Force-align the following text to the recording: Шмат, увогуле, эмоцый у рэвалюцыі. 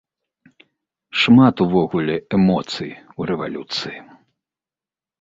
Шмат, 1.25 1.55
увогуле, 1.67 2.17
эмоцый 2.39 2.91
у 2.97 3.21
рэвалюцыі. 3.33 3.99